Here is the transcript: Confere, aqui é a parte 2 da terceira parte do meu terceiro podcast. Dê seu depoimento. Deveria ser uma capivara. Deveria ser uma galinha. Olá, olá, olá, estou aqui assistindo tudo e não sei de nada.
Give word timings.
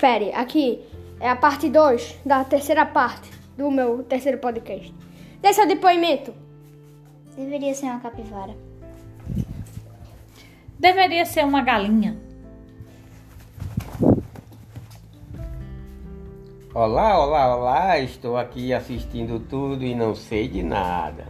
Confere, 0.00 0.32
aqui 0.32 0.80
é 1.20 1.28
a 1.28 1.36
parte 1.36 1.68
2 1.68 2.20
da 2.24 2.42
terceira 2.42 2.86
parte 2.86 3.30
do 3.54 3.70
meu 3.70 4.02
terceiro 4.02 4.38
podcast. 4.38 4.94
Dê 5.42 5.52
seu 5.52 5.68
depoimento. 5.68 6.32
Deveria 7.36 7.74
ser 7.74 7.84
uma 7.84 8.00
capivara. 8.00 8.56
Deveria 10.78 11.26
ser 11.26 11.44
uma 11.44 11.60
galinha. 11.60 12.18
Olá, 16.74 17.22
olá, 17.22 17.54
olá, 17.54 17.98
estou 17.98 18.38
aqui 18.38 18.72
assistindo 18.72 19.38
tudo 19.38 19.84
e 19.84 19.94
não 19.94 20.14
sei 20.14 20.48
de 20.48 20.62
nada. 20.62 21.26